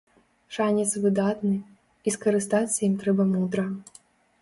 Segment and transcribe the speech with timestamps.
[0.55, 3.73] Шанец выдатны, і скарыстацца ім трэба мудра.